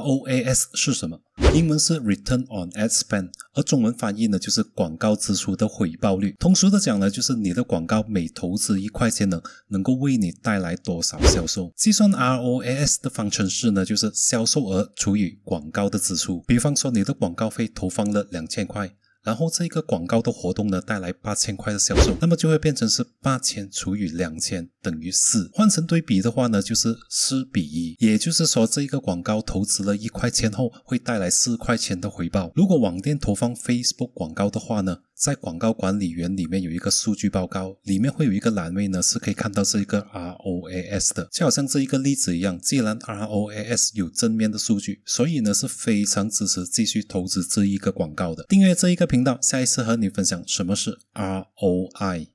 [0.00, 1.20] ROAS 是什么？
[1.54, 6.36] 英文是 Return on Ad Spend，而中文翻译呢就是广告支出的回报率。
[6.38, 11.72] 通俗的讲呢，就是你的广告每投资一块钱呢，能够为你带来多少销售。
[11.76, 16.40] 计算 ROAS 的方程式呢，就是销售额除以广告的支出。
[16.46, 18.92] 比方说，你的广告费投放了两千块。
[19.22, 25.50] 然后这一个广告的活动呢，带来八千块的销售，那么就会变成是八千除以两千等于四。
[25.52, 27.96] 换成对比的话呢，就是四比一。
[27.98, 32.50] 也就是说，这一个广告投资了一块钱后，会带来四块钱的回报。
[32.54, 41.28] 如果网店投放 Facebook 广告的话呢，在广告管理员里面有一个数据报告，里面会有一个栏位呢，是可以看到这一个 ROAS 的。
[41.30, 48.46] 就好像这一个例子一样，既然 ROAS 有正面的数据，所以呢是非常支持继续投资这一个广告的。
[48.48, 52.28] 订阅这一个频道，下一次和你分享什么是 ROI。